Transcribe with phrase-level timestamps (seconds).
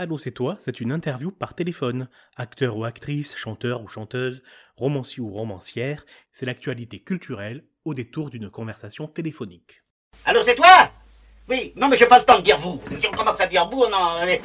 [0.00, 2.08] Allô, c'est toi, c'est une interview par téléphone.
[2.34, 4.42] Acteur ou actrice, chanteur ou chanteuse,
[4.76, 9.82] romancier ou romancière, c'est l'actualité culturelle au détour d'une conversation téléphonique.
[10.24, 10.90] Allô, c'est toi?
[11.50, 12.80] Oui, non, mais j'ai pas le temps de dire vous.
[12.98, 14.24] Si on commence à dire vous, non.
[14.24, 14.40] mais-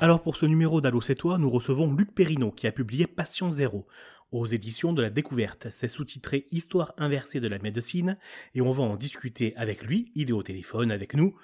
[0.00, 3.50] Alors pour ce numéro d'Allô, c'est toi, nous recevons Luc Perrineau qui a publié Passion
[3.50, 3.86] Zéro
[4.32, 5.68] aux éditions de la Découverte.
[5.70, 8.18] C'est sous-titré Histoire inversée de la médecine
[8.54, 10.12] et on va en discuter avec lui.
[10.14, 11.34] Il est au téléphone avec nous.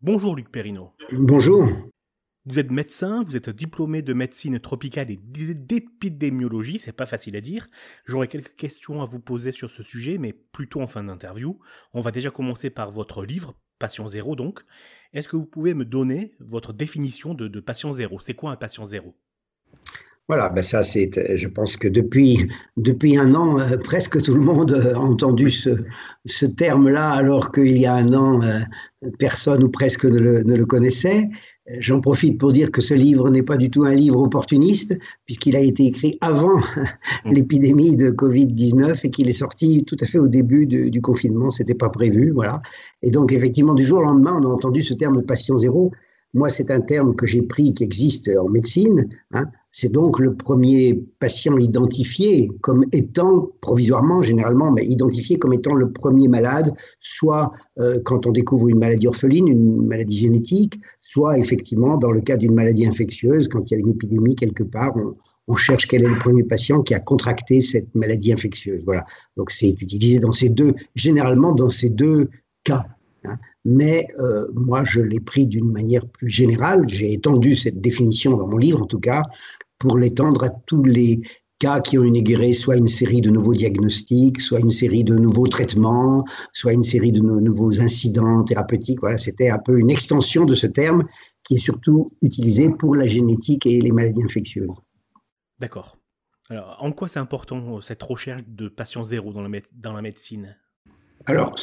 [0.00, 0.92] Bonjour Luc Perrineau.
[1.12, 1.68] Bonjour.
[2.44, 7.36] Vous êtes médecin, vous êtes diplômé de médecine tropicale et d'é- d'épidémiologie, c'est pas facile
[7.36, 7.68] à dire.
[8.04, 11.60] J'aurais quelques questions à vous poser sur ce sujet, mais plutôt en fin d'interview.
[11.92, 14.64] On va déjà commencer par votre livre, Patient Zéro donc.
[15.12, 18.18] Est-ce que vous pouvez me donner votre définition de, de patient zéro?
[18.18, 19.14] C'est quoi un patient zéro?
[20.32, 24.40] Voilà, ben ça c'est, je pense que depuis, depuis un an, euh, presque tout le
[24.40, 25.70] monde euh, a entendu ce,
[26.24, 28.60] ce terme-là, alors qu'il y a un an, euh,
[29.18, 31.28] personne ou presque ne le, ne le connaissait.
[31.80, 35.54] J'en profite pour dire que ce livre n'est pas du tout un livre opportuniste, puisqu'il
[35.54, 36.60] a été écrit avant
[37.26, 41.50] l'épidémie de Covid-19 et qu'il est sorti tout à fait au début de- du confinement,
[41.50, 42.62] c'était pas prévu, voilà.
[43.02, 45.92] Et donc effectivement, du jour au lendemain, on a entendu ce terme de patient zéro.
[46.34, 49.08] Moi, c'est un terme que j'ai pris qui existe en médecine.
[49.32, 49.46] hein.
[49.70, 55.90] C'est donc le premier patient identifié comme étant, provisoirement généralement, mais identifié comme étant le
[55.90, 61.96] premier malade, soit euh, quand on découvre une maladie orpheline, une maladie génétique, soit effectivement
[61.96, 65.14] dans le cas d'une maladie infectieuse, quand il y a une épidémie quelque part, on,
[65.48, 68.82] on cherche quel est le premier patient qui a contracté cette maladie infectieuse.
[68.84, 69.04] Voilà.
[69.36, 72.28] Donc c'est utilisé dans ces deux, généralement dans ces deux
[72.64, 72.86] cas.
[73.24, 73.36] Hein.
[73.64, 76.88] Mais euh, moi, je l'ai pris d'une manière plus générale.
[76.88, 79.22] J'ai étendu cette définition dans mon livre, en tout cas,
[79.78, 81.20] pour l'étendre à tous les
[81.58, 85.46] cas qui ont inauguré soit une série de nouveaux diagnostics, soit une série de nouveaux
[85.46, 89.00] traitements, soit une série de no- nouveaux incidents thérapeutiques.
[89.00, 91.04] Voilà, c'était un peu une extension de ce terme
[91.44, 94.76] qui est surtout utilisé pour la génétique et les maladies infectieuses.
[95.60, 95.98] D'accord.
[96.50, 100.56] Alors, en quoi c'est important cette recherche de patient zéro dans la médecine?
[101.26, 101.54] Alors,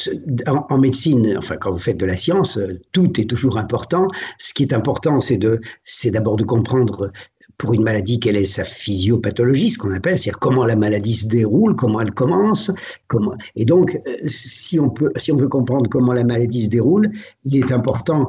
[0.46, 4.08] en, médecine, enfin, quand vous faites de la science, euh, tout est toujours important.
[4.38, 5.60] Ce qui est important, c'est de,
[6.06, 7.10] d'abord de comprendre euh,
[7.58, 11.26] pour une maladie quelle est sa physiopathologie, ce qu'on appelle, c'est-à-dire comment la maladie se
[11.26, 12.70] déroule, comment elle commence,
[13.06, 13.34] comment.
[13.54, 17.10] Et donc, euh, si on peut, si on veut comprendre comment la maladie se déroule,
[17.44, 18.28] il est important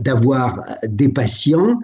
[0.00, 1.78] d'avoir des patients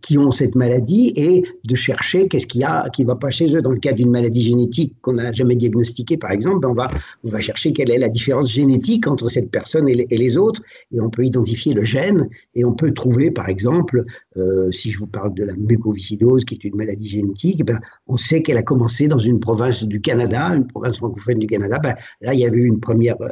[0.00, 3.56] qui ont cette maladie et de chercher qu'est-ce qu'il y a qui va pas chez
[3.56, 3.62] eux.
[3.62, 6.88] Dans le cas d'une maladie génétique qu'on n'a jamais diagnostiquée, par exemple, on va
[7.24, 11.00] on va chercher quelle est la différence génétique entre cette personne et les, autres, et
[11.00, 14.04] on peut identifier le gène, et on peut trouver, par exemple,
[14.36, 18.16] euh, si je vous parle de la mucoviscidose, qui est une maladie génétique, ben, on
[18.16, 21.78] sait qu'elle a commencé dans une province du Canada, une province francophone du Canada.
[21.78, 23.28] Ben, là, il y avait eu une première euh,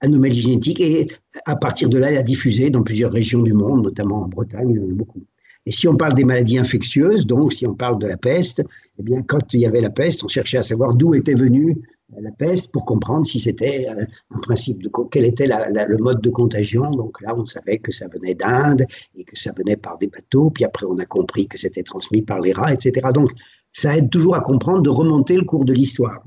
[0.00, 1.08] anomalie génétique, et
[1.46, 4.70] à partir de là, elle a diffusé dans plusieurs régions du monde, notamment en Bretagne,
[4.70, 5.22] il y en a beaucoup.
[5.64, 8.62] Et si on parle des maladies infectieuses, donc si on parle de la peste,
[8.98, 11.80] eh bien, quand il y avait la peste, on cherchait à savoir d'où était venue
[12.14, 16.20] euh, la peste pour comprendre si c'était euh, un principe de quel était le mode
[16.20, 16.90] de contagion.
[16.90, 20.50] Donc là, on savait que ça venait d'Inde et que ça venait par des bateaux.
[20.50, 23.10] Puis après, on a compris que c'était transmis par les rats, etc.
[23.14, 23.30] Donc,
[23.72, 26.22] ça aide toujours à comprendre de remonter le cours de l'histoire.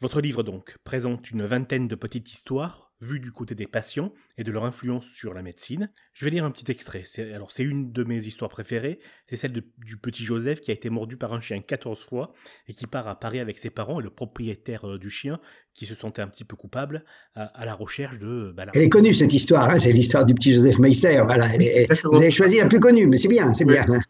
[0.00, 4.44] Votre livre donc présente une vingtaine de petites histoires vues du côté des patients et
[4.44, 5.90] de leur influence sur la médecine.
[6.14, 7.02] Je vais lire un petit extrait.
[7.06, 10.70] C'est, alors c'est une de mes histoires préférées, c'est celle de- du petit Joseph qui
[10.70, 12.32] a été mordu par un chien 14 fois
[12.66, 15.38] et qui part à Paris avec ses parents et le propriétaire euh, du chien
[15.74, 17.04] qui se sentait un petit peu coupable
[17.34, 18.52] à, à la recherche de...
[18.56, 19.68] bah, la- Elle est connue, cette histoire.
[19.70, 21.22] hein, c'est l'histoire du petit Joseph Meister.
[21.24, 23.84] Voilà, est- vous avez choisi la plus connue, mais c'est bien, c'est bien.
[23.88, 24.00] hein.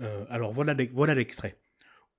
[0.00, 0.74] Euh, alors voilà
[1.14, 1.56] l'extrait.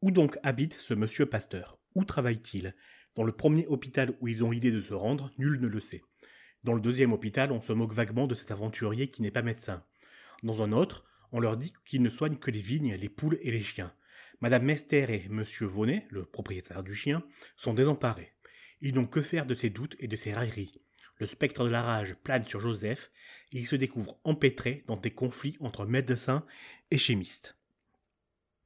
[0.02, 1.78] Où donc habite ce monsieur Pasteur?
[1.96, 2.74] Où travaille-t-il?
[3.16, 6.02] Dans le premier hôpital où ils ont l'idée de se rendre, nul ne le sait.
[6.66, 9.84] Dans le deuxième hôpital, on se moque vaguement de cet aventurier qui n'est pas médecin.
[10.42, 13.52] Dans un autre, on leur dit qu'il ne soigne que les vignes, les poules et
[13.52, 13.94] les chiens.
[14.42, 17.22] Madame Mester et monsieur Vonnet, le propriétaire du chien,
[17.56, 18.34] sont désemparés.
[18.82, 20.82] Ils n'ont que faire de ses doutes et de ses railleries.
[21.20, 23.12] Le spectre de la rage plane sur Joseph
[23.52, 26.44] et il se découvre empêtré dans des conflits entre médecins
[26.90, 27.56] et chimistes.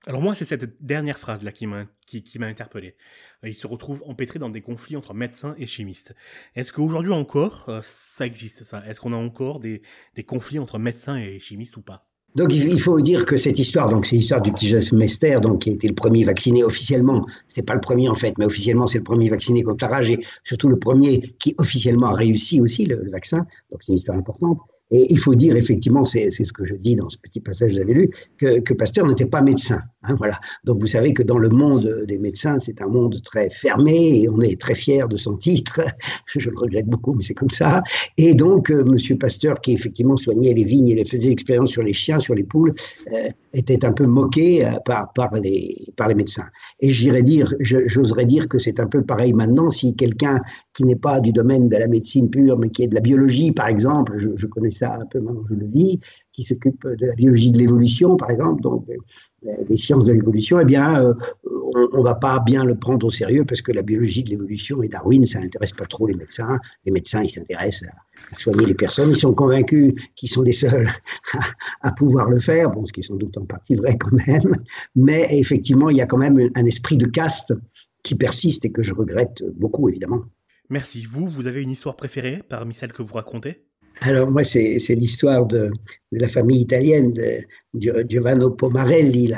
[0.07, 2.95] Alors moi, c'est cette dernière phrase-là qui m'a qui, interpellé.
[3.43, 6.15] Euh, Il se retrouve empêtré dans des conflits entre médecins et chimistes.
[6.55, 8.81] Est-ce qu'aujourd'hui encore, euh, ça existe ça?
[8.87, 9.81] Est-ce qu'on a encore des,
[10.15, 12.05] des conflits entre médecins et chimistes ou pas?
[12.35, 15.63] Donc il faut dire que cette histoire, donc c'est l'histoire du petit Joseph Mester, donc
[15.63, 17.25] qui a été le premier vacciné officiellement.
[17.47, 20.11] C'est pas le premier en fait, mais officiellement c'est le premier vacciné contre la rage
[20.11, 23.47] et surtout le premier qui officiellement a réussi aussi le, le vaccin.
[23.71, 24.59] Donc c'est une histoire importante.
[24.91, 27.77] Et il faut dire, effectivement, c'est ce que je dis dans ce petit passage que
[27.77, 29.81] j'avais lu, que, Pasteur n'était pas médecin.
[30.03, 30.39] Hein, voilà.
[30.63, 34.29] Donc vous savez que dans le monde des médecins, c'est un monde très fermé et
[34.29, 35.81] on est très fier de son titre.
[36.27, 37.83] Je le regrette beaucoup, mais c'est comme ça.
[38.17, 41.93] Et donc, euh, Monsieur Pasteur, qui effectivement soignait les vignes et faisait l'expérience sur les
[41.93, 42.73] chiens, sur les poules,
[43.11, 46.47] euh, était un peu moqué euh, par, par, les, par les médecins.
[46.79, 50.41] Et j'irais dire, j'oserais dire que c'est un peu pareil maintenant si quelqu'un
[50.79, 53.51] qui n'est pas du domaine de la médecine pure, mais qui est de la biologie,
[53.51, 55.99] par exemple, je, connais ça un peu maintenant, je le vis,
[56.31, 60.57] qui s'occupe de la biologie de l'évolution, par exemple, donc euh, des sciences de l'évolution,
[60.57, 63.81] eh bien, euh, on ne va pas bien le prendre au sérieux parce que la
[63.81, 66.57] biologie de l'évolution et Darwin, ça n'intéresse pas trop les médecins.
[66.85, 67.89] Les médecins, ils s'intéressent
[68.31, 69.09] à, soigner les personnes.
[69.09, 70.89] Ils sont convaincus qu'ils sont les seuls
[71.81, 74.55] à, pouvoir le faire, bon, ce qui est sans doute en partie vrai quand même.
[74.95, 77.53] Mais effectivement, il y a quand même un esprit de caste
[78.01, 80.21] qui persiste et que je regrette beaucoup, évidemment.
[80.69, 81.05] Merci.
[81.05, 83.65] Vous, vous avez une histoire préférée parmi celles que vous racontez?
[84.01, 85.71] Alors moi, c'est l'histoire de,
[86.11, 89.33] de, la famille italienne de, Giovanni Pomarelli,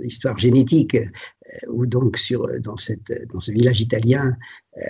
[0.00, 1.08] l'histoire génétique, euh,
[1.68, 4.36] où donc sur, dans, cette, dans ce village italien,
[4.76, 4.82] euh,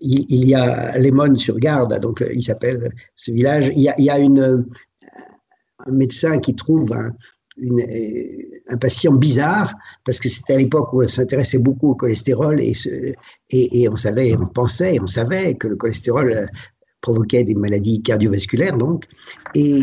[0.00, 3.70] il, y a Lemon sur Garde, donc il s'appelle ce village.
[3.76, 4.66] Il y a, il y a une,
[5.78, 7.14] un médecin qui trouve un,
[7.58, 7.82] une,
[8.68, 9.74] un patient bizarre,
[10.04, 12.72] parce que c'était à l'époque où on s'intéressait beaucoup au cholestérol et,
[13.50, 16.48] et, et, on savait, on pensait, on savait que le cholestérol
[17.00, 19.04] provoquait des maladies cardiovasculaires, donc.
[19.54, 19.82] Et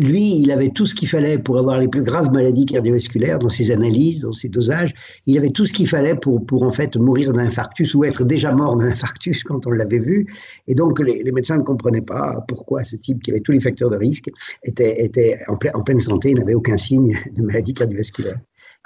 [0.00, 3.48] lui, il avait tout ce qu'il fallait pour avoir les plus graves maladies cardiovasculaires dans
[3.48, 4.94] ses analyses, dans ses dosages.
[5.26, 8.24] Il avait tout ce qu'il fallait pour, pour en fait mourir d'un infarctus ou être
[8.24, 10.26] déjà mort d'un infarctus quand on l'avait vu.
[10.66, 13.90] Et donc, les, médecins ne comprenaient pas pourquoi ce type qui avait tous les facteurs
[13.90, 14.30] de risque
[14.64, 18.38] était, était en, en pleine santé, n'avait aucun signe de maladie cardiovasculaire.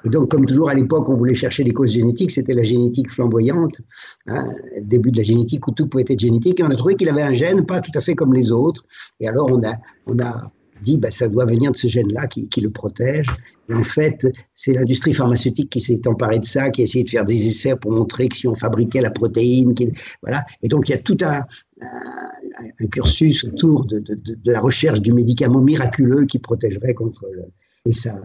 [0.04, 3.10] Et donc, comme toujours à l'époque, on voulait chercher les causes génétiques, c'était la génétique
[3.10, 3.80] flamboyante,
[4.26, 6.96] hein, le début de la génétique où tout pouvait être génétique, et on a trouvé
[6.96, 8.84] qu'il avait un gène pas tout à fait comme les autres.
[9.20, 9.76] Et alors, on a,
[10.06, 10.48] on a
[10.84, 13.26] dit, bah, ça doit venir de ce gène-là qui, qui, le protège.
[13.68, 17.10] Et en fait, c'est l'industrie pharmaceutique qui s'est emparée de ça, qui a essayé de
[17.10, 19.88] faire des essais pour montrer que si on fabriquait la protéine, qui,
[20.22, 20.44] voilà.
[20.62, 21.44] Et donc, il y a tout un,
[22.92, 27.24] cursus autour de, de, de, la recherche du médicament miraculeux qui protégerait contre.
[27.86, 28.20] Et ça,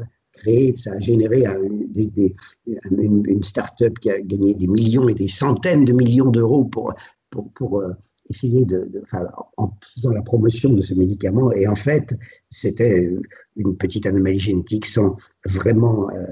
[0.76, 6.30] ça a généré une, start-up qui a gagné des millions et des centaines de millions
[6.30, 6.94] d'euros pour,
[7.56, 7.94] pour, euh,
[8.30, 8.90] essayer de,
[9.58, 11.52] en faisant la promotion de ce médicament.
[11.52, 12.16] Et en fait,
[12.50, 13.10] c'était
[13.56, 16.26] une petite anomalie génétique sans vraiment euh,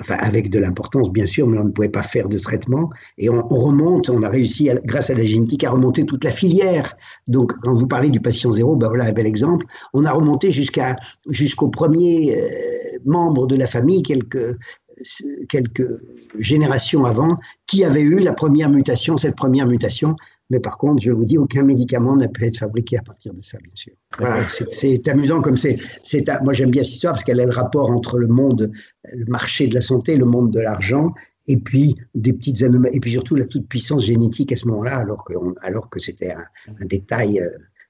[0.00, 2.90] enfin avec de l'importance bien sûr, mais on ne pouvait pas faire de traitement.
[3.16, 6.96] Et on, remonte, on a réussi, grâce à la génétique, à remonter toute la filière.
[7.26, 9.66] Donc, quand vous parlez du patient zéro, ben voilà un bel exemple.
[9.92, 10.96] On a remonté jusqu'à
[11.28, 14.58] jusqu'au premier euh, membre de la famille, quelques
[15.48, 16.00] quelques
[16.40, 17.38] générations avant,
[17.68, 20.16] qui avait eu la première mutation, cette première mutation,
[20.50, 23.42] mais par contre, je vous dis, aucun médicament n'a pu être fabriqué à partir de
[23.42, 23.92] ça, bien sûr.
[24.18, 25.78] Voilà, c'est amusant comme c'est.
[26.42, 28.72] Moi, j'aime bien cette histoire parce qu'elle a le rapport entre le monde,
[29.12, 31.12] le marché de la santé, le monde de l'argent,
[31.48, 34.96] et puis des petites anomalies, et puis surtout la toute puissance génétique à ce moment-là,
[34.96, 36.44] alors que, alors que c'était un,
[36.80, 37.48] un, détail euh,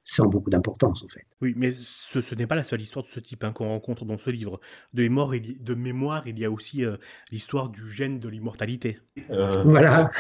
[0.09, 1.27] sans beaucoup d'importance en fait.
[1.43, 1.73] Oui, mais
[2.11, 4.31] ce, ce n'est pas la seule histoire de ce type hein, qu'on rencontre dans ce
[4.31, 4.59] livre.
[4.95, 6.97] De mémoire, il, de mémoire, il y a aussi euh,
[7.31, 8.99] l'histoire du gène de l'immortalité.
[9.31, 9.65] Euh...
[9.67, 10.11] Voilà.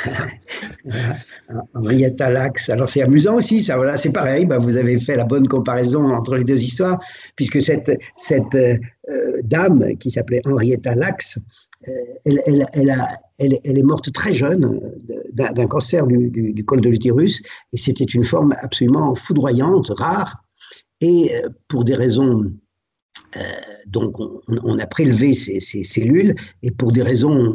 [1.74, 2.68] Henrietta Lacks.
[2.68, 3.76] Alors c'est amusant aussi, ça.
[3.76, 4.44] Voilà, c'est pareil.
[4.44, 7.00] Bah, vous avez fait la bonne comparaison entre les deux histoires,
[7.34, 11.40] puisque cette, cette euh, dame qui s'appelait Henrietta Lacks, euh,
[12.24, 12.40] elle,
[13.38, 14.80] elle, est morte très jeune
[15.10, 17.42] euh, d'un cancer du, col de l'utérus,
[17.72, 20.44] et c'était une forme absolument foudroyante, rare,
[21.00, 22.52] et euh, pour des raisons
[23.36, 23.40] euh,
[23.86, 27.54] donc on, a prélevé ces, cellules et pour des raisons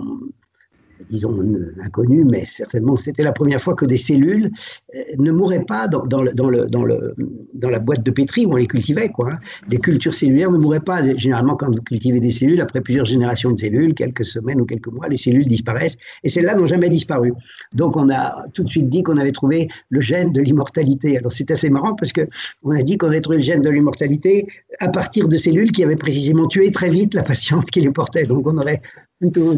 [1.09, 1.37] disons,
[1.83, 4.51] inconnu, mais certainement c'était la première fois que des cellules
[4.95, 9.09] euh, ne mouraient pas dans, la boîte de pétri où on les cultivait.
[9.09, 9.31] Quoi.
[9.31, 9.37] Hein.
[9.69, 11.01] Les cultures cellulaires ne mouraient pas.
[11.15, 14.87] Généralement, quand vous cultivez des cellules, après plusieurs générations de cellules, quelques semaines ou quelques
[14.87, 15.97] mois, les cellules disparaissent.
[16.23, 17.33] Et celles-là n'ont jamais disparu.
[17.73, 21.17] Donc, on a tout de suite dit qu'on avait trouvé le gène de l'immortalité.
[21.17, 24.47] Alors, c'est assez marrant parce qu'on a dit qu'on avait trouvé le gène de l'immortalité
[24.79, 28.25] à partir de cellules qui avaient précisément tué très vite la patiente qui les portait.
[28.25, 28.81] Donc, on aurait
[29.23, 29.57] plutôt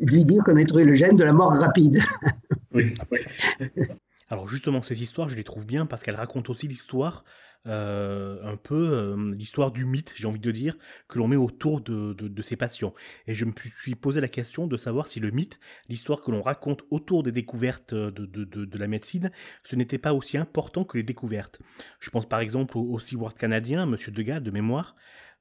[0.00, 1.98] lui dire qu'on a trouvé le gène de la mort rapide.
[2.72, 2.94] oui.
[4.30, 7.24] Alors justement, ces histoires, je les trouve bien parce qu'elles racontent aussi l'histoire,
[7.66, 10.76] euh, un peu euh, l'histoire du mythe, j'ai envie de dire,
[11.08, 12.94] que l'on met autour de, de, de, ces patients.
[13.26, 13.50] Et je me
[13.82, 17.32] suis posé la question de savoir si le mythe, l'histoire que l'on raconte autour des
[17.32, 19.32] découvertes de, de, de la médecine,
[19.64, 21.58] ce n'était pas aussi important que les découvertes.
[21.98, 24.94] Je pense par exemple au, au Seaward canadien, Monsieur Degas, de mémoire,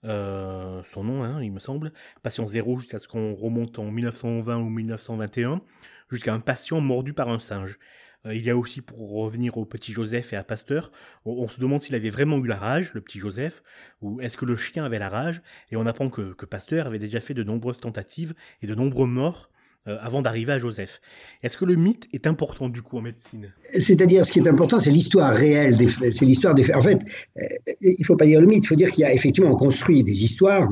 [0.06, 1.92] euh, son nom, hein, il me semble,
[2.24, 5.62] patient zéro jusqu'à ce qu'on remonte en 1920 ou 1921,
[6.10, 7.78] jusqu'à un patient mordu par un singe.
[8.26, 10.92] Euh, il y a aussi, pour revenir au petit Joseph et à Pasteur,
[11.26, 13.64] on, se demande s'il avait vraiment eu la rage, le petit Joseph,
[14.02, 15.42] ou est-ce que le chien avait la rage,
[15.72, 19.08] et on apprend que, que Pasteur avait déjà fait de nombreuses tentatives et de nombreux
[19.08, 19.49] morts
[19.88, 21.00] euh, avant d'arriver à Joseph.
[21.42, 23.54] Est-ce que le mythe est important du coup en médecine?
[23.80, 25.78] C'est-à-dire, ce qui est important, c'est l'histoire réelle,
[26.12, 26.76] c'est l'histoire des faits.
[26.76, 27.00] En fait,
[27.38, 29.56] euh, il ne faut pas dire le mythe, il faut dire qu'il y a effectivement
[29.56, 30.70] construit des histoires.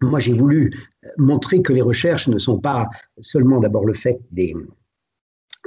[0.00, 0.72] Moi, j'ai voulu
[1.18, 2.88] montrer que les recherches ne sont pas
[3.20, 4.54] seulement d'abord le fait des,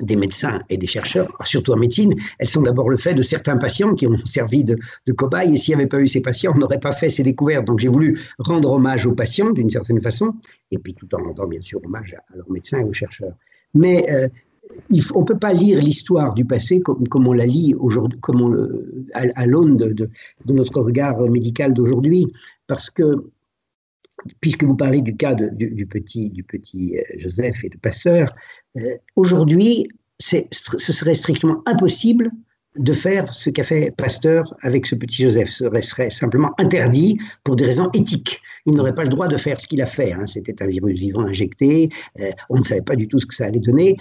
[0.02, 3.58] des médecins et des chercheurs, surtout en médecine, elles sont d'abord le fait de certains
[3.58, 4.78] patients qui ont servi de,
[5.14, 5.54] cobayes.
[5.54, 7.66] Et s'il n'y avait pas eu ces patients, on n'aurait pas fait ces découvertes.
[7.66, 10.34] Donc j'ai voulu rendre hommage aux patients d'une certaine façon,
[10.72, 13.34] et puis tout en rendant bien sûr hommage à, leurs médecins et aux chercheurs.
[13.74, 14.28] Mais euh,
[15.14, 18.56] on ne peut pas lire l'histoire du passé comme, on la lit aujourd'hui, on
[19.14, 22.28] à, l'aune de, de, notre regard médical d'aujourd'hui,
[22.68, 23.24] parce que
[24.42, 28.34] puisque vous parlez du cas du, petit, du petit euh, Joseph et de Pasteur,
[28.78, 29.88] euh, aujourd'hui,
[30.20, 32.32] ce serait strictement impossible
[32.76, 35.50] de faire ce qu'a fait Pasteur avec ce petit Joseph.
[35.50, 38.42] Ce serait simplement interdit pour des raisons éthiques.
[38.66, 40.14] Il n'aurait pas le droit de faire ce qu'il a fait.
[40.14, 40.26] Hein.
[40.28, 41.90] C'était un virus vivant injecté.
[42.20, 43.98] Euh, on ne savait pas du tout ce que ça allait donner.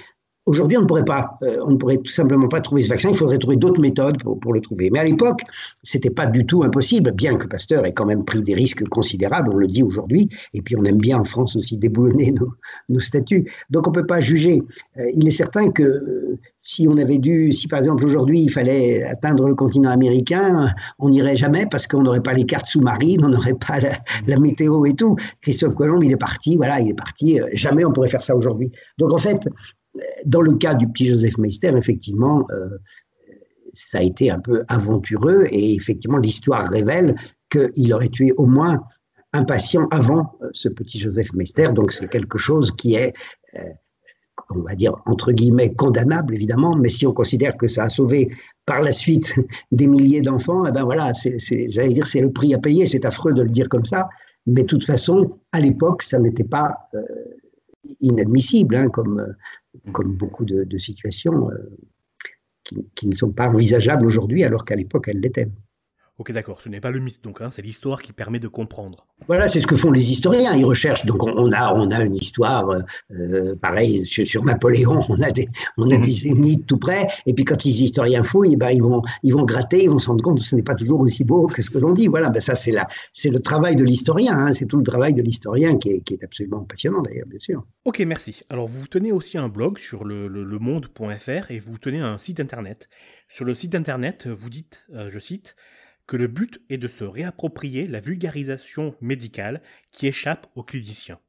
[0.48, 3.10] Aujourd'hui, on ne pourrait pas, euh, on ne pourrait tout simplement pas trouver ce vaccin.
[3.10, 4.88] Il faudrait trouver d'autres méthodes pour, le trouver.
[4.88, 5.42] Mais à l'époque,
[5.82, 9.50] c'était pas du tout impossible, bien que Pasteur ait quand même pris des risques considérables.
[9.52, 10.30] On le dit aujourd'hui.
[10.54, 12.34] Et puis, on aime bien en France aussi déboulonner
[12.88, 13.52] nos, statuts.
[13.68, 14.62] Donc, on peut pas juger.
[14.96, 18.50] Euh, il est certain que euh, si on avait dû, si par exemple aujourd'hui il
[18.50, 23.24] fallait atteindre le continent américain, on n'irait jamais parce qu'on n'aurait pas les cartes sous-marines,
[23.24, 23.92] on n'aurait pas la,
[24.26, 25.16] la, météo et tout.
[25.40, 27.40] Christophe Colomb, il est parti, voilà, il est parti.
[27.52, 28.70] Jamais on pourrait faire ça aujourd'hui.
[28.98, 29.48] Donc en fait,
[30.24, 32.78] dans le cas du petit Joseph Meister, effectivement, euh,
[33.74, 37.14] ça a été un peu aventureux et effectivement, l'histoire révèle
[37.50, 38.82] qu'il aurait tué au moins
[39.32, 41.68] un patient avant euh, ce petit Joseph Meister.
[41.72, 43.14] Donc, c'est quelque chose qui est,
[43.54, 43.62] euh,
[44.50, 48.30] on va dire, entre guillemets, condamnable, évidemment, mais si on considère que ça a sauvé
[48.66, 49.34] par la suite
[49.72, 52.86] des milliers d'enfants, eh ben voilà, j'allais dire, c'est le prix à payer.
[52.86, 54.08] C'est affreux de le dire comme ça,
[54.46, 56.74] mais de toute façon, à l'époque, ça n'était pas
[58.00, 59.34] inadmissible, hein, comme,
[59.92, 61.76] comme beaucoup de, situations euh,
[62.94, 65.48] qui, ne sont pas envisageables aujourd'hui alors qu'à l'époque elles l'étaient.
[66.18, 66.60] Ok, d'accord.
[66.60, 69.06] Ce n'est pas le mythe, donc, hein, c'est l'histoire qui permet de comprendre.
[69.28, 70.52] Voilà, c'est ce que font les historiens.
[70.56, 71.06] Ils recherchent.
[71.06, 72.80] Donc, on a, on a une histoire, euh,
[73.12, 76.00] euh, pareil, sur, Napoléon, on a, des, on a mhm.
[76.00, 77.06] des mythes tout près.
[77.24, 80.00] Et puis, quand les historiens fouillent, eh ben, ils, vont, ils vont gratter, ils vont
[80.00, 82.08] se rendre compte que ce n'est pas toujours aussi beau que ce que l'on dit.
[82.08, 82.74] Voilà, ben, ça, c'est,
[83.12, 84.36] c'est le travail de l'historien.
[84.36, 84.50] Hein.
[84.50, 87.64] C'est tout le travail de l'historien qui est, qui est absolument passionnant, d'ailleurs, bien sûr.
[87.84, 88.42] Ok, merci.
[88.50, 92.40] Alors, vous tenez aussi un blog sur le, le, monde.fr et vous tenez un site
[92.40, 92.88] internet.
[93.28, 95.54] Sur le site internet, vous dites, je cite,
[96.08, 99.60] que le but est de se réapproprier la vulgarisation médicale
[99.92, 101.20] qui échappe aux cliniciens.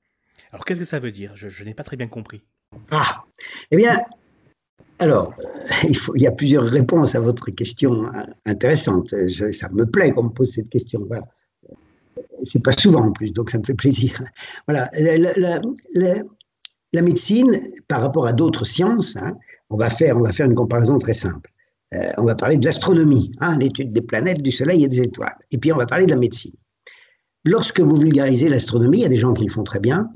[0.52, 1.34] Alors qu'est-ce que ça veut dire?
[1.36, 2.42] Je, n'ai pas très bien compris.
[2.90, 3.26] Ah,
[3.70, 4.00] eh bien,
[4.98, 5.34] alors,
[5.84, 8.06] il, y a plusieurs réponses à votre question
[8.46, 9.14] intéressante.
[9.52, 11.02] ça me plaît qu'on me pose cette question.
[11.08, 11.28] Voilà.
[12.52, 14.24] C'est pas souvent en plus, donc ça me fait plaisir.
[14.66, 15.60] Voilà, la,
[16.94, 17.52] la, médecine,
[17.90, 19.38] par rapport à d'autres sciences, hein,
[19.70, 21.52] on, va faire, on va faire une comparaison très simple.
[21.96, 25.38] Euh, on va parler de l'astronomie, hein, l'étude des planètes, du Soleil et des étoiles.
[25.52, 26.54] Et puis on va parler de la médecine.
[27.46, 30.10] Lorsque vous vulgarisez l'astronomie, il y a des gens qui le font très bien.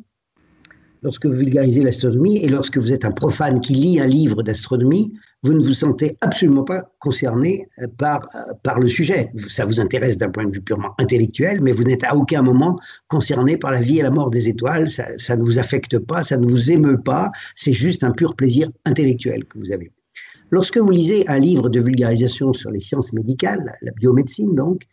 [1.01, 5.13] Lorsque vous vulgarisez l'astronomie et lorsque vous êtes un profane qui lit un livre d'astronomie,
[5.42, 9.32] vous ne vous sentez absolument pas concerné euh, par, euh, par le sujet.
[9.50, 12.80] Ça vous intéresse d'un point de vue purement intellectuel, mais vous n'êtes à aucun moment
[13.08, 14.89] concerné par la vie et la mort des étoiles.
[14.89, 17.32] Ça, ça ne vous affecte pas, ça ne vous émeut pas.
[17.56, 19.92] C'est juste un pur plaisir intellectuel que vous avez.
[20.53, 24.83] Lorsque vous lisez un livre de vulgarisation sur les sciences médicales, la biomédecine donc,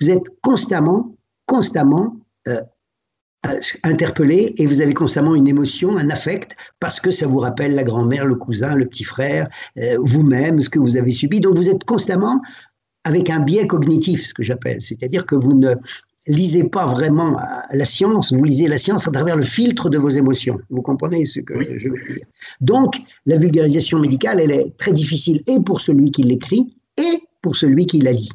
[0.00, 2.16] vous êtes constamment, constamment
[2.48, 2.62] euh,
[3.44, 7.74] euh, interpellé et vous avez constamment une émotion, un affect, parce que ça vous rappelle
[7.74, 11.42] la grand-mère, le cousin, le petit frère, euh, vous-même, ce que vous avez subi.
[11.42, 12.40] Donc vous êtes constamment
[13.04, 15.74] avec un biais cognitif, ce que j'appelle, c'est-à-dire que vous ne
[16.26, 17.36] lisez pas vraiment
[17.72, 20.60] la science, vous lisez la science à travers le filtre de vos émotions.
[20.68, 22.26] Vous comprenez ce que je veux dire
[22.60, 22.96] Donc,
[23.26, 27.86] la vulgarisation médicale, elle est très difficile et pour celui qui l'écrit et pour celui
[27.86, 28.30] qui la lit.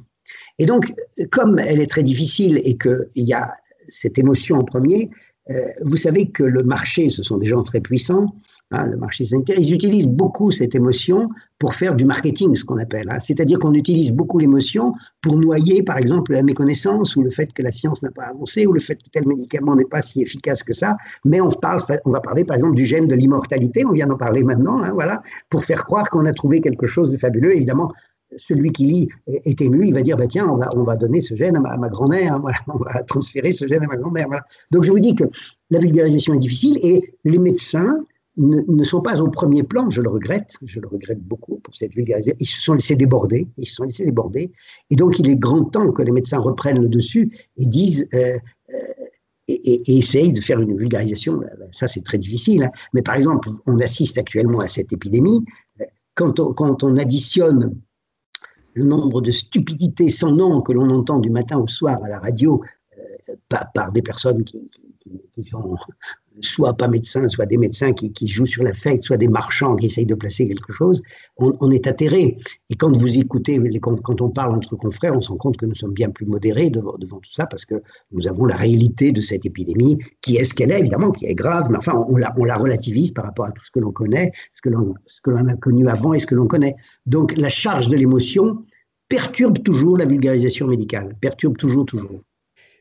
[0.58, 0.94] Et donc,
[1.32, 3.54] comme elle est très difficile et qu'il y a
[3.90, 5.12] cette émotion en premier,
[5.52, 8.36] euh, vous savez que le marché, ce sont des gens très puissants,
[8.76, 11.30] Hein, le marché sanitaire, ils utilisent beaucoup cette émotion
[11.60, 13.10] pour faire du marketing, ce qu'on appelle.
[13.10, 13.20] Hein.
[13.22, 17.62] C'est-à-dire qu'on utilise beaucoup l'émotion pour noyer, par exemple, la méconnaissance ou le fait que
[17.62, 20.62] la science n'a pas avancé ou le fait que tel médicament n'est pas si efficace
[20.64, 20.98] que ça.
[21.24, 24.18] Mais on, parle, on va parler, par exemple, du gène de l'immortalité, on vient d'en
[24.18, 27.56] parler maintenant, hein, voilà, pour faire croire qu'on a trouvé quelque chose de fabuleux.
[27.56, 27.94] Évidemment,
[28.38, 31.22] celui qui lit est ému, il va dire bah, tiens, on va, on va donner
[31.22, 34.28] ce gène à ma, grand-mère, on va transférer ce gène à ma grand-mère.
[34.72, 35.24] Donc je vous dis que
[35.70, 38.04] la vulgarisation est difficile et les médecins
[38.38, 41.94] ne, sont pas au premier plan, je le regrette, je le regrette beaucoup pour cette
[41.94, 42.36] vulgarisation.
[42.40, 44.52] Ils se sont laissés déborder, ils se sont laissés déborder,
[44.90, 48.38] et donc il est grand temps que les médecins reprennent le dessus et disent euh,
[48.74, 48.78] euh,
[49.48, 51.42] et, essayent de faire une vulgarisation.
[51.72, 52.64] Ça, c'est très difficile.
[52.64, 52.72] Hein.
[52.94, 55.46] Mais par exemple, on assiste actuellement à cette épidémie.
[56.16, 57.76] Quand on, additionne
[58.74, 62.20] le nombre de stupidités sans nom que l'on entend du matin au soir à la
[62.20, 62.62] radio
[62.98, 63.36] euh,
[63.74, 65.78] par, des personnes qui, qui, qui, sont
[66.42, 70.06] soit pas médecins, soit des médecins qui, jouent sur l'affect, soit des marchands qui essayent
[70.06, 71.02] de placer quelque chose,
[71.38, 72.38] on, est atterré.
[72.70, 75.76] Et quand vous écoutez, quand on parle entre confrères, on se rend compte que nous
[75.76, 79.46] sommes bien plus modérés devant, tout ça parce que nous avons la réalité de cette
[79.46, 83.12] épidémie, qui est ce qu'elle est, évidemment, qui est grave, mais enfin, on la relativise
[83.12, 86.20] par rapport à tout ce que l'on connaît, ce que l'on a connu avant et
[86.20, 86.76] ce que l'on connaît.
[87.06, 88.64] Donc la charge de l'émotion
[89.10, 92.22] perturbe toujours la vulgarisation médicale, perturbe toujours, toujours.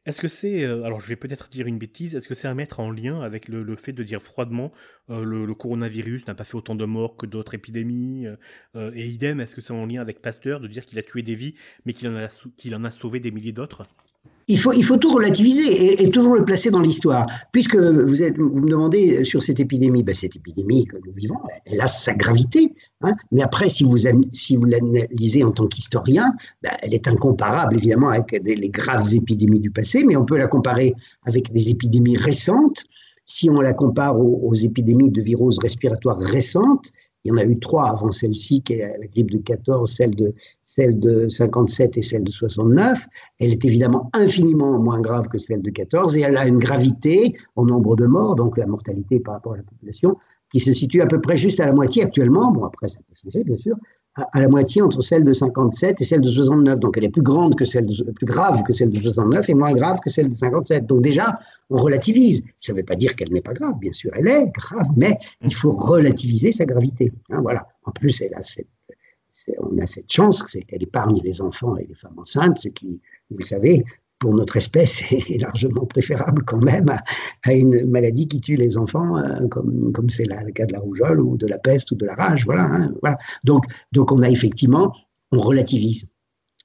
[0.07, 2.55] Est-ce que c'est, euh, alors je vais peut-être dire une bêtise, est-ce que c'est à
[2.55, 4.71] mettre en lien avec le, fait de dire froidement
[5.09, 8.27] euh, le, coronavirus n'a pas fait autant de morts que d'autres épidémies
[8.77, 11.23] euh, Et idem, est-ce que c'est en lien avec Pasteur de dire qu'il a tué
[11.23, 11.55] des vies,
[11.87, 13.87] mais qu'il en, a, qu'il en a sauvé des milliers d'autres?
[14.49, 17.27] Il faut, tout relativiser et, toujours le placer dans l'histoire.
[17.53, 21.89] Puisque vous, me demandez sur cette épidémie, ben cette épidémie que nous vivons, elle a
[21.89, 22.75] sa gravité.
[23.03, 23.13] Hein.
[23.33, 23.97] mais après, si vous,
[24.33, 29.61] si vous l'analysez en tant qu'historien, ben elle est incomparable évidemment avec les graves épidémies
[29.61, 32.85] du passé, mais on peut la comparer avec des épidémies récentes.
[33.27, 36.93] Si on la compare aux, aux épidémies de virus respiratoires récentes,
[37.25, 40.15] il y en a eu trois avant celle-ci, qui est la grippe de 14, celle
[40.15, 43.07] de, celle de 57 et celle de 69.
[43.41, 47.35] Elle est évidemment infiniment moins grave que celle de 14 et elle a une gravité
[47.57, 50.19] en nombre de morts, donc la mortalité par rapport à la population,
[50.51, 52.53] qui se situe à peu près juste à la moitié actuellement.
[52.53, 53.77] Bon, après, ça peut changer, bien sûr,
[54.17, 56.79] à, la moitié entre celle de 57 et celle de 69.
[56.81, 59.55] Donc elle est plus grande que celle de, plus grave que celle de 69 et
[59.55, 60.87] moins grave que celle de 57.
[60.87, 61.39] Donc déjà,
[61.71, 62.43] on relativise.
[62.61, 65.19] Ça ne veut pas dire qu'elle n'est pas grave, bien sûr, elle est grave, mais
[65.43, 67.13] il faut relativiser sa gravité.
[67.31, 67.67] Hein, voilà.
[67.85, 68.69] En plus, elle a cette,
[69.59, 73.01] on a cette chance, c'est qu'elle épargne les enfants et les femmes enceintes, ce qui,
[73.31, 73.85] vous le savez,
[74.25, 76.89] pour notre espèce est largement préférable quand même
[77.43, 80.79] à, une maladie qui tue les enfants, euh, comme comme c'est le cas de la
[80.79, 82.47] rougeole ou de la peste ou de la rage.
[82.47, 83.19] Voilà, hein, voilà.
[83.45, 84.95] Donc, donc on a effectivement,
[85.31, 86.09] on relativise.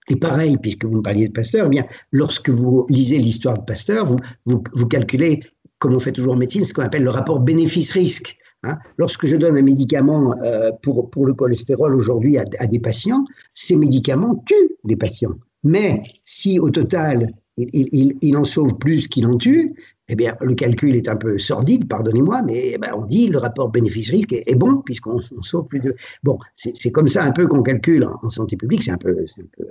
[0.08, 3.66] Et pareil, puisque vous me parliez de Pasteur, eh bien, lorsque vous lisez l'histoire de
[3.66, 5.44] Pasteur, vous, vous, vous, calculez,
[5.80, 8.38] comme on fait toujours en médecine, ce qu'on appelle le rapport bénéfice-risque.
[8.64, 8.78] Hein.
[8.98, 13.26] Lorsque je donne un médicament euh, pour, pour le cholestérol aujourd'hui à, à, des patients,
[13.54, 15.36] ces médicaments tuent des patients.
[15.66, 17.34] Mais si au total,
[17.74, 19.70] il, en sauve plus qu'il en tue,
[20.08, 23.38] eh bien, le calcul est un peu sordide, pardonnez-moi, mais eh ben, on dit le
[23.38, 25.96] rapport bénéfice-risque est, bon, puisqu'on sauve plus de.
[26.24, 29.26] Bon, c'est comme ça un peu qu'on calcule en, santé publique, c'est un, peu,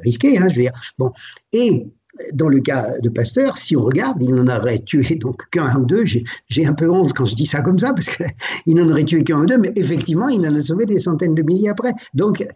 [0.04, 0.72] risqué, hein, je veux dire.
[0.98, 1.12] Bon,
[1.52, 1.86] et
[2.32, 5.84] dans le cas de Pasteur, si on regarde, il n'en aurait tué donc qu'un ou
[5.84, 6.04] deux.
[6.04, 9.24] J'ai un peu honte quand je dis ça comme ça, parce qu'il n'en aurait tué
[9.24, 11.92] qu'un ou deux, mais effectivement, il en a sauvé des centaines de milliers après.
[12.14, 12.46] Donc,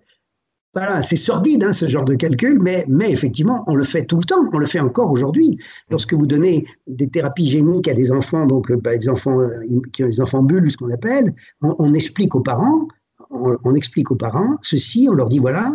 [0.74, 4.24] voilà, c'est sordide hein, ce genre de calcul, mais, effectivement, on le fait tout le
[4.24, 5.58] temps, on le fait encore aujourd'hui.
[5.90, 9.50] Lorsque vous donnez des thérapies géniques à des enfants, donc euh, bah, des enfants euh,
[9.92, 12.88] qui ont des enfants bulles, ce qu'on appelle, on, explique aux parents,
[13.30, 15.74] on, explique aux parents ceci, on leur dit voilà,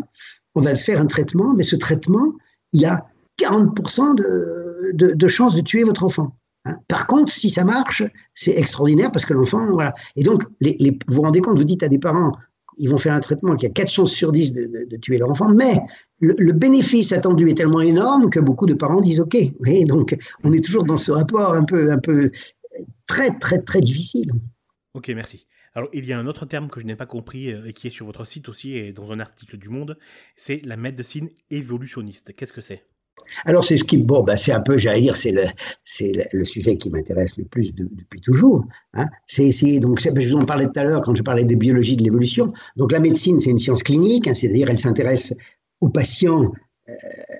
[0.56, 2.34] on va faire un traitement, mais ce traitement,
[2.74, 3.06] il a
[3.40, 6.36] 40% de, de, chances de tuer votre enfant.
[6.66, 6.78] Hein.
[6.88, 9.94] Par contre, si ça marche, c'est extraordinaire parce que l'enfant, voilà.
[10.16, 12.32] Et donc, vous vous rendez compte, vous dites à des parents,
[12.78, 15.50] ils vont faire un traitement qui a 4 chances sur 10 de, tuer leur enfant,
[15.50, 15.80] mais
[16.20, 19.38] le, bénéfice attendu est tellement énorme que beaucoup de parents disent OK.
[19.86, 22.32] donc, on est toujours dans ce rapport un peu, un peu
[23.06, 24.32] très, très, très difficile.
[24.94, 25.48] Ok, merci.
[25.74, 27.86] Alors, il y a un autre terme que je n'ai pas compris euh, et qui
[27.86, 30.00] est sur votre site aussi et dans un article du Monde,
[30.36, 32.36] c'est la médecine évolutionniste.
[32.36, 32.84] Qu'est-ce que c'est?
[33.46, 36.90] Alors c'est ce qui, bon, ben, c'est un peu, j'allais dire, c'est le, sujet qui
[36.90, 38.66] m'intéresse le plus depuis toujours.
[38.94, 39.08] Hein.
[39.26, 41.56] C'est essayer, donc, ben, je vous en parlais tout à l'heure quand je parlais des
[41.56, 42.54] biologies de l'évolution.
[42.76, 45.34] Donc la médecine, c'est une science clinique, hein, c'est-à-dire elle s'intéresse
[45.82, 46.52] aux patients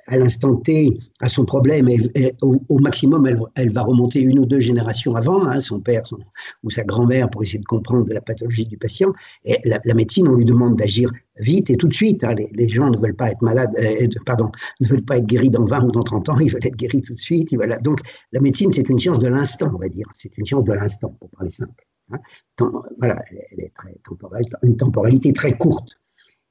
[0.08, 4.60] à l'instant T à son problème, et, au, maximum, elle, va remonter une ou deux
[4.60, 6.04] générations avant, hein, son père
[6.64, 9.12] ou sa grand-mère, pour essayer de comprendre la pathologie du patient.
[9.66, 12.24] La, médecine, on lui demande d'agir vite et tout de suite.
[12.24, 12.36] Hein.
[12.54, 15.66] Les, gens ne veulent pas être malades, euh, pardon, ne veulent pas être guéris dans
[15.66, 17.56] 20 ou dans 30 ans, ils veulent être guéris tout de suite.
[17.82, 18.00] Donc
[18.32, 20.08] la médecine, c'est une science de l'instant, on va dire.
[20.14, 21.86] C'est une science de l'instant, pour parler simple.
[22.12, 22.20] Hein.
[23.00, 26.00] voilà, elle est très temporelle, une temporalité très courte.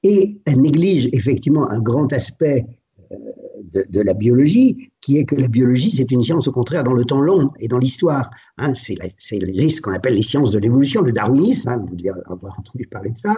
[0.02, 2.66] Et elle néglige effectivement un grand aspect
[3.72, 7.04] de, la biologie, qui est que la biologie, c'est une science au contraire dans le
[7.04, 8.30] temps long et dans l'histoire.
[8.58, 12.58] Hein, c'est ce qu'on appelle les sciences de l'évolution, le darwinisme, hein, vous devez avoir
[12.58, 13.36] entendu parler de ça.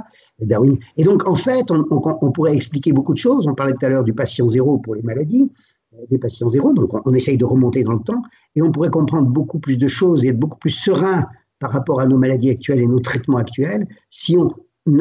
[0.97, 3.47] Et donc, en fait, on, pourrait expliquer beaucoup de choses.
[3.47, 5.51] On parlait tout à l'heure du patient zéro pour les maladies,
[5.95, 8.23] euh, des patients zéro, donc on, essaye de remonter dans le temps,
[8.55, 11.27] et on pourrait comprendre beaucoup plus de choses et être beaucoup plus serein
[11.59, 14.53] par rapport à nos maladies actuelles et nos traitements actuels si on,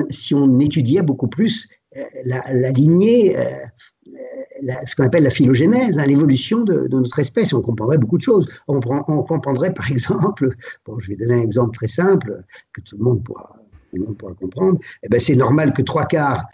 [0.10, 3.38] si on étudiait beaucoup plus euh, la, lignée,
[4.64, 7.54] euh, euh, ce qu'on appelle la phylogénèse, hein, l'évolution de, notre espèce.
[7.54, 8.48] On comprendrait beaucoup de choses.
[8.68, 10.50] On, comprendrait par exemple,
[10.86, 12.44] bon, je vais donner un exemple très simple
[12.74, 13.56] que tout le monde pourra,
[14.40, 14.80] comprendre.
[15.04, 16.46] Eh ben, c'est normal que trois quarts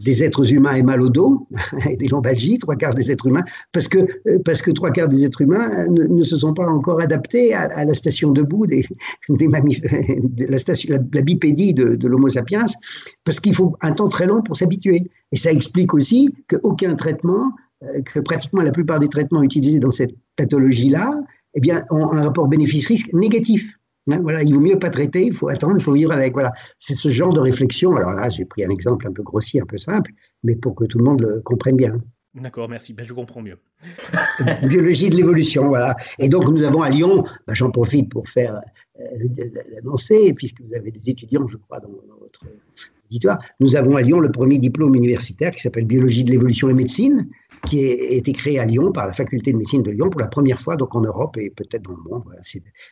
[0.00, 1.46] des êtres humains aient mal au dos,
[1.90, 5.40] et des lombalgies, trois quarts des êtres humains, parce que, euh, trois quarts des êtres
[5.40, 8.86] humains ne, se sont pas encore adaptés à, la station debout des,
[9.28, 10.46] de
[11.12, 12.66] la, bipédie de, de l'Homo sapiens,
[13.24, 15.10] parce qu'il faut un temps très long pour s'habituer.
[15.32, 19.90] Et ça explique aussi qu'aucun traitement, euh, que pratiquement la plupart des traitements utilisés dans
[19.90, 21.20] cette pathologie-là,
[21.54, 23.78] eh bien, ont un rapport bénéfice-risque négatif.
[24.10, 26.32] Hein, voilà, il vaut mieux pas traiter, il faut attendre, il faut vivre avec.
[26.32, 27.96] Voilà, c'est ce genre de réflexion.
[27.96, 30.12] Alors là, j'ai pris un exemple un peu grossier, un peu simple,
[30.44, 31.98] mais pour que tout le monde le comprenne bien.
[32.34, 32.92] D'accord, merci.
[32.92, 33.58] Ben, je comprends mieux.
[34.62, 35.96] Biologie de l'évolution, voilà.
[36.18, 38.60] Et donc, nous avons à Lyon, ben, j'en profite pour faire
[39.00, 39.04] euh,
[39.74, 42.42] l'annoncer, puisque vous avez des étudiants, je crois, dans, dans votre
[43.10, 43.38] éditoire.
[43.60, 47.26] Nous avons à Lyon le premier diplôme universitaire qui s'appelle Biologie de l'évolution et médecine,
[47.66, 50.28] qui a été créé à Lyon par la faculté de médecine de Lyon pour la
[50.28, 52.24] première fois donc en Europe et peut-être dans le monde.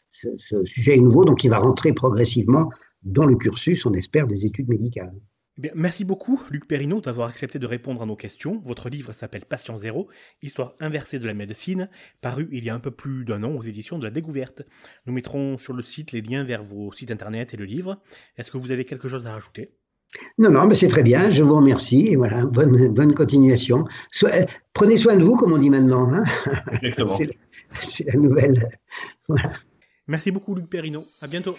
[0.08, 2.70] ce, sujet est nouveau, donc il va rentrer progressivement
[3.02, 5.14] dans le cursus, on espère, des études médicales.
[5.62, 8.60] Eh merci beaucoup, Luc Perrineau, d'avoir accepté de répondre à nos questions.
[8.64, 10.08] Votre livre s'appelle Patient Zéro,
[10.42, 11.88] Histoire inversée de la médecine,
[12.20, 14.62] paru il y a un peu plus d'un an aux éditions de la Découverte.
[15.06, 18.02] Nous mettrons sur le site les liens vers vos sites internet et le livre.
[18.36, 19.76] Est-ce que vous avez quelque chose à rajouter
[20.38, 23.84] non, non, mais c'est très bien, je vous remercie, et voilà, bonne, bonne continuation.
[24.24, 26.12] Euh, prenez soin de vous, comme on dit maintenant.
[26.12, 26.24] Hein
[26.72, 27.16] Exactement.
[27.82, 28.68] c'est la nouvelle.
[30.06, 31.04] Merci beaucoup, Luc Perrino.
[31.22, 31.56] À bientôt.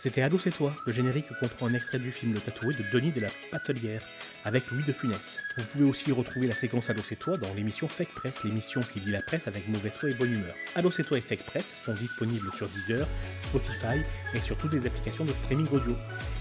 [0.00, 3.12] C'était Ado c'est toi, le générique comprend un extrait du film Le Tatoué de Denis
[3.12, 4.02] de la Patelière,
[4.44, 5.40] avec Louis de Funès.
[5.56, 9.00] Vous pouvez aussi retrouver la séquence Ado c'est toi dans l'émission Fake Press, l'émission qui
[9.00, 10.54] lit la presse avec mauvaise foi et bonne humeur.
[10.74, 13.06] Ado c'est toi et Fake Press sont disponibles sur Deezer,
[13.48, 14.00] Spotify
[14.34, 15.96] et sur toutes les applications de streaming audio.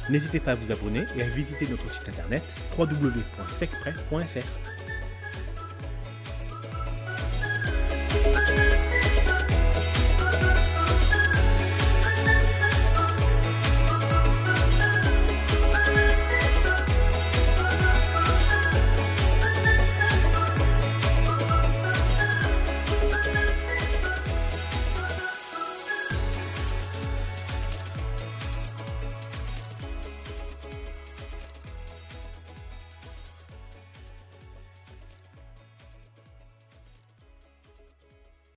[0.09, 2.43] N'hésitez pas à vous abonner et à visiter notre site internet
[2.77, 4.74] www.fakepress.fr.